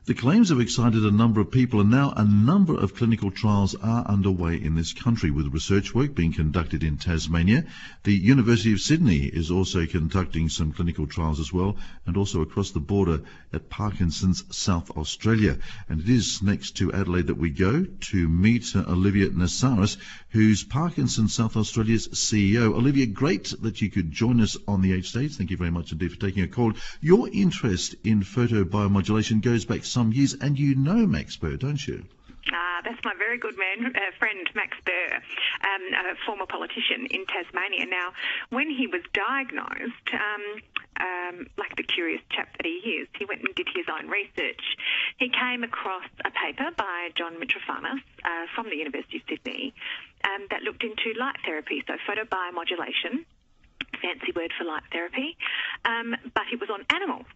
[0.06, 3.74] The claims have excited a number of people and now a number of clinical trials
[3.74, 7.64] are underway in this country with research work being conducted in Tasmania.
[8.02, 12.72] The University of Sydney is also conducting some clinical trials as well and also across
[12.72, 15.56] the border at Parkinson's South Australia.
[15.88, 19.96] And it is next to Adelaide that we go to meet uh, Olivia Nassaris
[20.28, 22.74] who's Parkinson's South Australia's CEO.
[22.74, 25.36] Olivia, great that you could join us on the Age Stage.
[25.36, 26.74] Thank you very much indeed for taking a call.
[27.00, 32.04] Your interest in photobiomodulation goes back some years, and you know Max Burr, don't you?
[32.50, 37.24] Uh, that's my very good man, uh, friend Max Burr, um, a former politician in
[37.24, 37.87] Tasmania.
[37.87, 38.12] Now,
[38.50, 40.44] when he was diagnosed, um,
[41.00, 44.61] um, like the curious chap that he is, he went and did his own research.
[45.16, 49.72] He came across a paper by John Mitrofanis uh, from the University of Sydney
[50.26, 53.24] um, that looked into light therapy, so photobiomodulation,
[54.02, 55.38] fancy word for light therapy,
[55.87, 57.26] um, but it was on animals.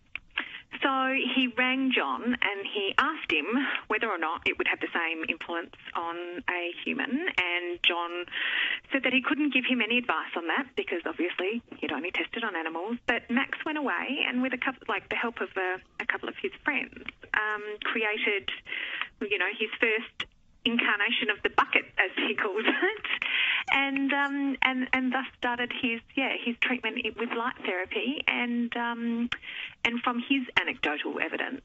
[0.83, 0.93] So
[1.35, 3.47] he rang John and he asked him
[3.89, 6.17] whether or not it would have the same influence on
[6.49, 7.11] a human.
[7.11, 8.25] And John
[8.93, 12.45] said that he couldn't give him any advice on that because obviously he'd only tested
[12.45, 12.99] on animals.
[13.07, 16.29] But Max went away and with a couple, like the help of a, a couple
[16.29, 17.03] of his friends,
[17.35, 18.51] um, created,
[19.21, 20.29] you know, his first
[20.65, 23.05] incarnation of the bucket, as he calls it,
[23.73, 29.29] and um, and and thus started his yeah his treatment with light therapy, and um,
[29.85, 31.63] and from his anecdotal evidence.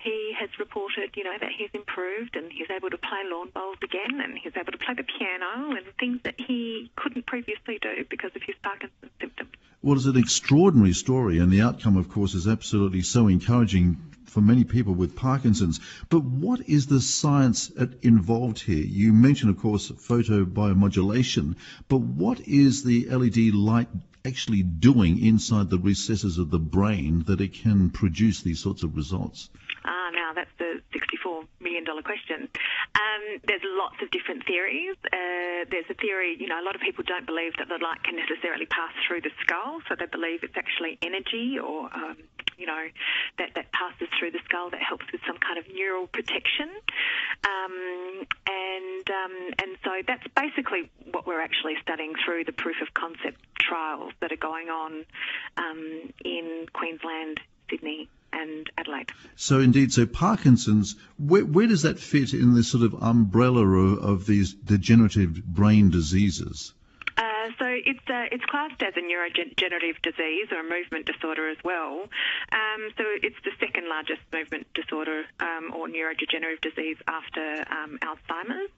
[0.00, 3.78] He has reported, you know, that he's improved and he's able to play lawn bowls
[3.82, 8.04] again and he's able to play the piano and things that he couldn't previously do
[8.08, 9.50] because of his Parkinson's symptoms.
[9.82, 13.96] Well, it's an extraordinary story, and the outcome, of course, is absolutely so encouraging
[14.28, 15.80] for many people with Parkinson's.
[16.08, 17.70] But what is the science
[18.02, 18.84] involved here?
[18.84, 21.56] You mentioned, of course, photobiomodulation,
[21.88, 23.88] but what is the LED light
[24.24, 28.96] actually doing inside the recesses of the brain that it can produce these sorts of
[28.96, 29.48] results?
[29.84, 32.46] Now that's the $64 million question.
[32.46, 34.94] Um, there's lots of different theories.
[35.02, 37.98] Uh, there's a theory, you know, a lot of people don't believe that the light
[38.06, 42.16] can necessarily pass through the skull, so they believe it's actually energy or um,
[42.58, 42.84] you know,
[43.38, 46.68] that, that passes through the skull that helps with some kind of neural protection.
[47.46, 52.92] Um, and, um, and so that's basically what we're actually studying through the proof of
[52.94, 55.04] concept trials that are going on
[55.56, 57.38] um, in Queensland,
[57.70, 59.10] Sydney, and Adelaide.
[59.36, 63.98] So indeed, so Parkinson's, where, where does that fit in this sort of umbrella of,
[63.98, 66.72] of these degenerative brain diseases?
[67.58, 72.08] So it's uh, it's classed as a neurodegenerative disease or a movement disorder as well.
[72.52, 78.70] Um, so it's the second largest movement disorder um, or neurodegenerative disease after um, Alzheimer's,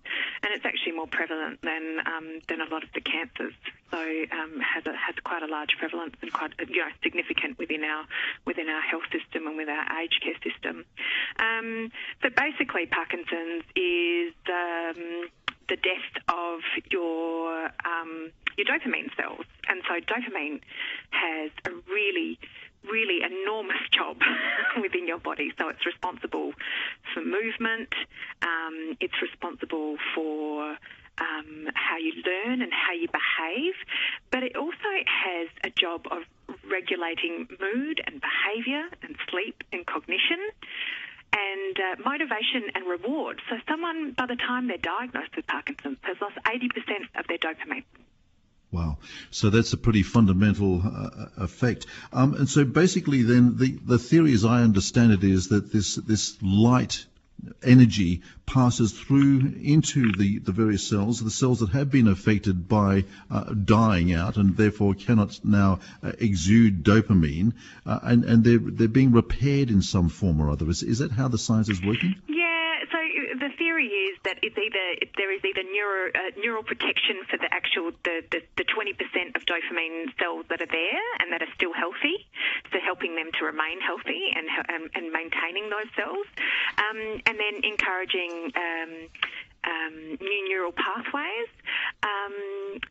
[0.42, 3.54] and it's actually more prevalent than um, than a lot of the cancers.
[3.90, 7.82] So um, has a, has quite a large prevalence and quite you know significant within
[7.84, 8.06] our
[8.46, 10.84] within our health system and with our aged care system.
[11.38, 11.90] Um,
[12.22, 14.32] so basically, Parkinson's is
[15.70, 16.60] the death of
[16.90, 20.60] your um, your dopamine cells, and so dopamine
[21.10, 22.38] has a really
[22.84, 24.16] really enormous job
[24.82, 25.52] within your body.
[25.58, 26.52] So it's responsible
[27.14, 27.92] for movement,
[28.42, 30.76] um, it's responsible for
[31.20, 33.74] um, how you learn and how you behave,
[34.30, 36.22] but it also has a job of
[36.70, 40.40] regulating mood and behaviour and sleep and cognition
[41.32, 43.40] and uh, motivation and reward.
[43.48, 47.84] So someone, by the time they're diagnosed with Parkinson's, has lost 80% of their dopamine.
[48.72, 48.98] Wow.
[49.30, 51.86] So that's a pretty fundamental uh, effect.
[52.12, 55.96] Um, and so basically then the, the theory as I understand it is that this,
[55.96, 57.04] this light
[57.62, 63.04] energy passes through into the, the various cells, the cells that have been affected by
[63.30, 67.52] uh, dying out and therefore cannot now uh, exude dopamine,
[67.86, 70.68] uh, and, and they're, they're being repaired in some form or other.
[70.68, 72.16] Is, is that how the science is working?
[72.28, 72.98] Yeah, so
[73.38, 74.89] the theory is that it's either
[75.20, 79.44] there is either neuro, uh, neural protection for the actual the, the, the 20% of
[79.44, 82.24] dopamine cells that are there and that are still healthy,
[82.72, 86.24] so helping them to remain healthy and and, and maintaining those cells,
[86.80, 88.48] um, and then encouraging.
[88.56, 88.92] Um,
[89.60, 91.52] um, new neural pathways,
[92.02, 92.32] um,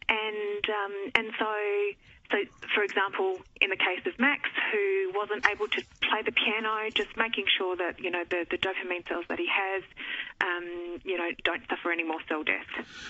[0.08, 1.50] and um, and so
[2.32, 2.38] so,
[2.76, 7.18] for example, in the case of Max, who wasn't able to play the piano, just
[7.18, 9.84] making sure that you know the, the dopamine cells that he has,
[10.42, 12.68] um, you know, don't suffer any more cell death.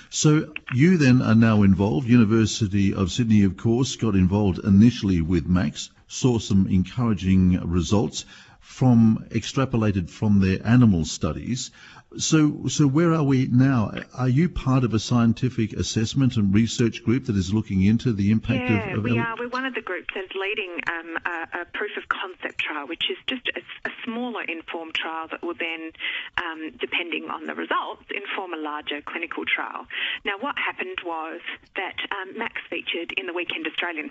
[0.10, 2.08] So you then are now involved.
[2.08, 8.26] University of Sydney, of course, got involved initially with Max, saw some encouraging results
[8.62, 11.72] from extrapolated from their animal studies.
[12.18, 13.92] So, so where are we now?
[14.16, 18.32] Are you part of a scientific assessment and research group that is looking into the
[18.32, 19.04] impact yeah, of, of?
[19.04, 19.36] we are.
[19.38, 23.04] We're one of the groups that's leading um, a, a, proof of concept trial, which
[23.12, 25.92] is just a, a smaller informed trial that will then,
[26.38, 29.86] um, depending on the results, inform a larger clinical trial.
[30.26, 31.42] Now, what happened was
[31.76, 34.10] that um, Max featured in the Weekend Australian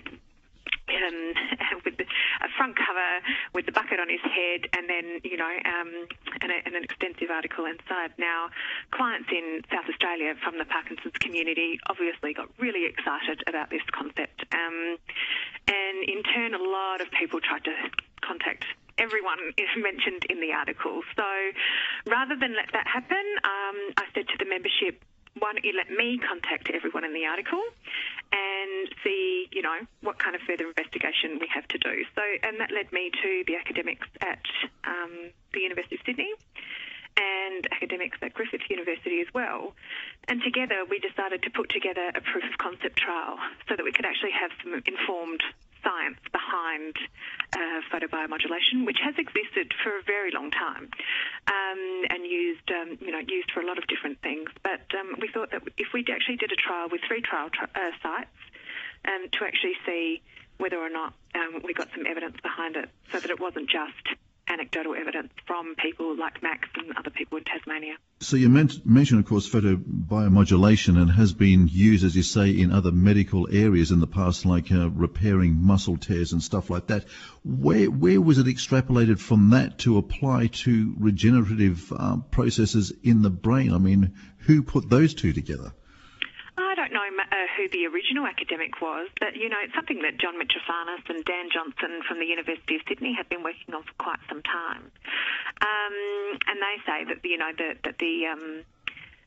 [0.89, 3.09] um, with a front cover
[3.53, 5.89] with the bucket on his head, and then you know, um,
[6.41, 8.11] and, a, and, an extensive article inside.
[8.17, 8.49] Now,
[8.91, 14.43] clients in South Australia from the Parkinson's community obviously got really excited about this concept,
[14.51, 14.97] um,
[15.67, 17.75] and in turn, a lot of people tried to
[18.21, 18.65] contact
[18.99, 21.01] everyone is mentioned in the article.
[21.15, 21.27] So
[22.05, 25.01] rather than let that happen, um, I said to the membership,
[25.39, 27.61] why don't you let me contact everyone in the article
[28.31, 32.05] and see, you know, what kind of further investigation we have to do.
[32.15, 34.43] So, and that led me to the academics at
[34.83, 36.31] um, the University of Sydney
[37.17, 39.73] and academics at Griffith University as well.
[40.27, 43.37] And together we decided to put together a proof of concept trial
[43.67, 45.41] so that we could actually have some informed
[45.83, 46.95] science behind
[47.53, 50.89] uh, photobiomodulation, which has existed for a very long time
[51.47, 54.49] um, and used, um, you know, used for a lot of different things.
[54.63, 57.71] But um, we thought that if we actually did a trial with three trial tri-
[57.75, 58.39] uh, sites
[59.05, 60.21] um, to actually see
[60.57, 64.19] whether or not um, we got some evidence behind it, so that it wasn't just
[64.49, 67.95] anecdotal evidence from people like Max and other people in Tasmania.
[68.19, 72.91] So you mentioned, of course, photobiomodulation and has been used, as you say, in other
[72.91, 77.05] medical areas in the past, like uh, repairing muscle tears and stuff like that.
[77.43, 83.29] Where where was it extrapolated from that to apply to regenerative uh, processes in the
[83.29, 83.73] brain?
[83.73, 85.73] I mean, who put those two together?
[87.57, 91.49] Who the original academic was, but you know, it's something that John Mitrofanis and Dan
[91.51, 94.91] Johnstone from the University of Sydney have been working on for quite some time.
[95.59, 95.95] Um,
[96.47, 98.63] and they say that you know that, that the um,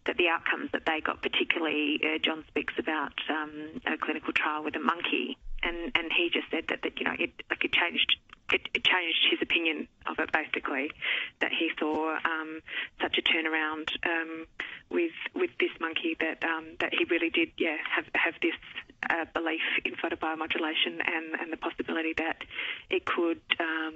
[0.07, 4.65] that the outcomes that they got, particularly uh, John speaks about um, a clinical trial
[4.65, 7.73] with a monkey, and, and he just said that, that you know it like it
[7.73, 8.17] changed
[8.53, 10.91] it, it, changed his opinion of it basically.
[11.41, 12.61] That he saw um,
[13.01, 14.47] such a turnaround um,
[14.91, 18.59] with with this monkey that um, that he really did yeah have have this
[19.11, 22.43] uh, belief in photobiomodulation and and the possibility that
[22.91, 23.95] it could um,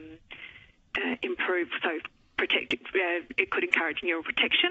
[0.96, 1.90] uh, improve so
[2.36, 4.70] protect uh, it could encourage neural protection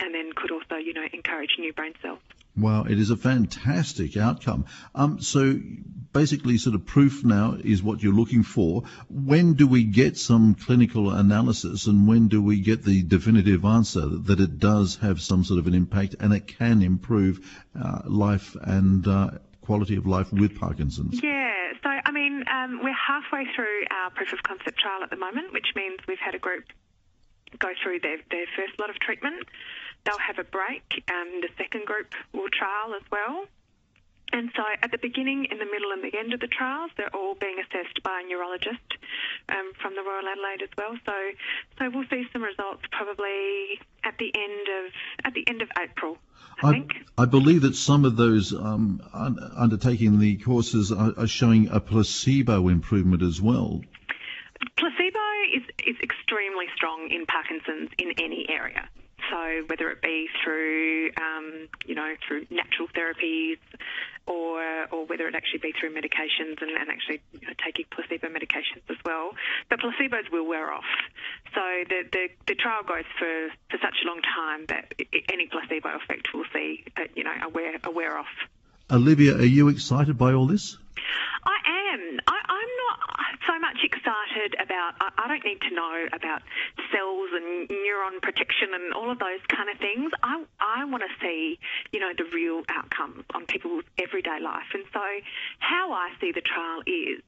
[0.00, 2.20] and then could also you know encourage new brain cells.
[2.60, 4.66] Wow, it is a fantastic outcome.
[4.94, 5.58] Um, so
[6.12, 8.82] basically, sort of proof now is what you're looking for.
[9.08, 14.06] When do we get some clinical analysis, and when do we get the definitive answer
[14.06, 18.56] that it does have some sort of an impact and it can improve uh, life
[18.60, 19.30] and uh,
[19.60, 21.22] quality of life with Parkinson's?
[21.22, 21.52] Yeah.
[21.82, 25.52] So, I mean, um, we're halfway through our proof of concept trial at the moment,
[25.52, 26.64] which means we've had a group
[27.58, 29.46] go through their, their first lot of treatment.
[30.04, 31.04] They'll have a break.
[31.08, 33.46] and the second group will trial as well.
[34.32, 37.14] And so at the beginning, in the middle, and the end of the trials, they're
[37.14, 38.78] all being assessed by a neurologist
[39.48, 40.96] um, from the Royal Adelaide as well.
[41.04, 41.12] So,
[41.78, 44.92] so we'll see some results probably at the end of
[45.24, 46.18] at the end of April.
[46.62, 46.92] I, I think.
[47.18, 51.80] I believe that some of those um, un- undertaking the courses are, are showing a
[51.80, 53.80] placebo improvement as well.
[54.76, 55.18] Placebo
[55.56, 58.88] is is extremely strong in Parkinson's in any area.
[59.30, 63.58] So whether it be through, um, you know, through natural therapies,
[64.26, 68.28] or or whether it actually be through medications and, and actually you know, taking placebo
[68.28, 69.32] medications as well,
[69.68, 70.84] but placebos will wear off.
[71.54, 74.94] So the the, the trial goes for, for such a long time that
[75.32, 78.34] any placebo effect will see, uh, you know, a wear a wear off.
[78.90, 80.76] Olivia, are you excited by all this?
[81.44, 81.56] I
[81.94, 82.20] am.
[82.26, 82.98] I, I'm not
[83.46, 84.94] so much excited about.
[85.00, 86.42] I, I don't need to know about
[86.92, 90.12] cells and neuron protection and all of those kind of things.
[90.22, 91.58] I I want to see,
[91.92, 94.70] you know, the real outcomes on people's everyday life.
[94.74, 95.02] And so,
[95.58, 97.22] how I see the trial is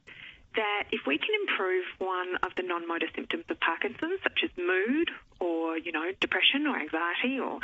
[0.54, 5.10] that if we can improve one of the non-motor symptoms of Parkinson's, such as mood
[5.40, 7.58] or you know depression or anxiety, or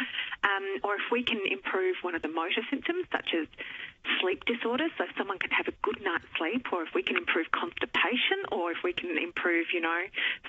[0.45, 3.47] um, or if we can improve one of the motor symptoms, such as
[4.20, 7.51] sleep disorders, so someone can have a good night's sleep, or if we can improve
[7.53, 10.01] constipation, or if we can improve, you know,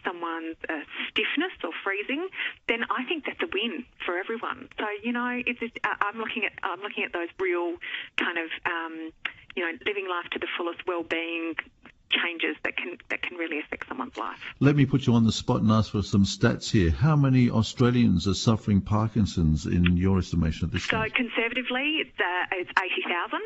[0.05, 0.79] someone's uh,
[1.09, 2.27] stiffness or freezing,
[2.67, 4.69] then I think that's a win for everyone.
[4.77, 7.75] So you know, it's, uh, I'm looking at I'm looking at those real
[8.17, 9.11] kind of um,
[9.55, 11.55] you know living life to the fullest, well-being
[12.09, 14.39] changes that can that can really affect someone's life.
[14.59, 16.91] Let me put you on the spot and ask for some stats here.
[16.91, 21.11] How many Australians are suffering Parkinson's in your estimation at this so stage?
[21.11, 23.39] So conservatively, it's, uh, it's 80,000,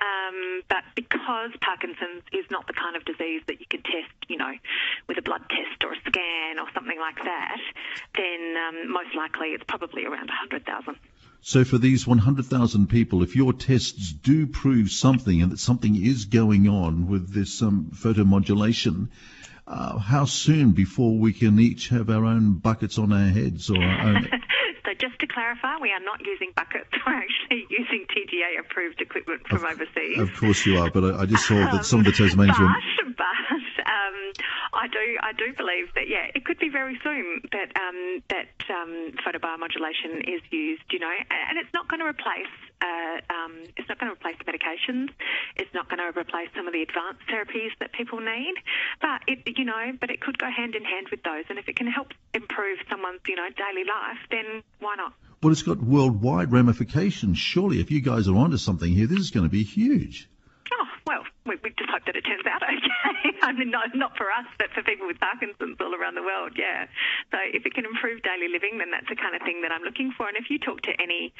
[0.00, 4.36] um, but because Parkinson's is not the kind of disease that you can test, you
[4.36, 4.52] know,
[5.08, 7.60] with a blood test or a scan or something like that,
[8.16, 10.96] then um, most likely it's probably around 100,000.
[11.40, 16.24] So for these 100,000 people, if your tests do prove something and that something is
[16.24, 19.08] going on with this um, photomodulation,
[19.66, 23.82] uh, how soon before we can each have our own buckets on our heads or
[23.82, 24.28] our own...
[24.84, 26.88] so just to clarify, we are not using buckets.
[27.06, 30.18] We're actually using TGA approved equipment from of, overseas.
[30.18, 32.64] Of course you are, but I, I just saw that some of the Tasmanians um,
[32.64, 32.74] were...
[33.06, 34.16] But, but um,
[34.74, 38.50] I do I do believe that yeah, it could be very soon that um, that
[38.68, 40.82] um, photobiomodulation is used.
[40.90, 44.36] You know, and it's not going to replace uh, um, it's not going to replace
[44.38, 45.08] the medications.
[45.56, 48.54] It's not going to replace some of the advanced therapies that people need.
[49.00, 51.44] But it you know, but it could go hand in hand with those.
[51.48, 55.12] And if it can help improve someone's you know daily life, then why not?
[55.42, 57.38] Well, it's got worldwide ramifications.
[57.38, 60.28] Surely, if you guys are onto something here, this is going to be huge.
[61.46, 63.38] We, we just hope that it turns out okay.
[63.42, 66.58] I mean, not, not for us, but for people with Parkinson's all around the world,
[66.58, 66.90] yeah.
[67.30, 69.86] So if it can improve daily living, then that's the kind of thing that I'm
[69.86, 70.26] looking for.
[70.26, 71.30] And if you talk to any,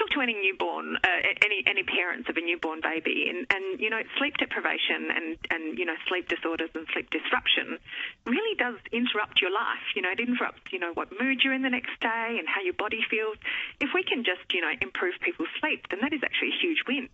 [0.00, 3.90] talk to any newborn, uh, any any parents of a newborn baby, and, and you
[3.90, 7.78] know, sleep deprivation and and you know, sleep disorders and sleep disruption
[8.24, 9.84] really does interrupt your life.
[9.94, 12.62] You know, it interrupts you know what mood you're in the next day and how
[12.62, 13.36] your body feels.
[13.80, 16.84] If we can just you know improve people's sleep, then that is actually a huge
[16.88, 17.08] win.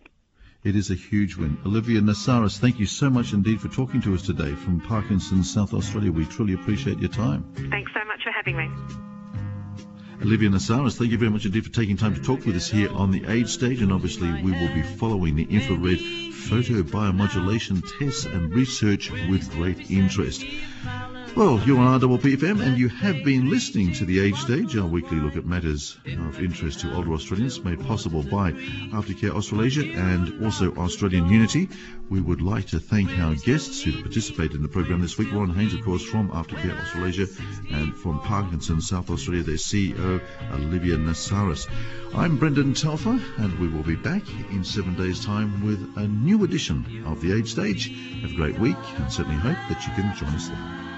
[0.61, 1.57] It is a huge win.
[1.65, 5.73] Olivia Nassaris, thank you so much indeed for talking to us today from Parkinson's, South
[5.73, 6.11] Australia.
[6.11, 7.45] We truly appreciate your time.
[7.69, 8.69] Thanks so much for having me.
[10.21, 12.91] Olivia Nassaris, thank you very much indeed for taking time to talk with us here
[12.91, 13.81] on the age stage.
[13.81, 20.43] And obviously, we will be following the infrared photobiomodulation tests and research with great interest.
[21.39, 25.37] Well, you're on and you have been listening to The Age Stage, our weekly look
[25.37, 28.51] at matters of interest to older Australians, made possible by
[28.91, 31.69] Aftercare Australasia and also Australian Unity.
[32.09, 35.31] We would like to thank our guests who participated in the program this week.
[35.31, 37.27] Ron Haynes, of course, from Aftercare Australasia
[37.71, 40.21] and from Parkinson, South Australia, their CEO,
[40.51, 41.69] Olivia Nassaris.
[42.13, 46.43] I'm Brendan Telfer and we will be back in seven days' time with a new
[46.43, 47.95] edition of The Age Stage.
[48.23, 50.88] Have a great week and certainly hope that you can join us then.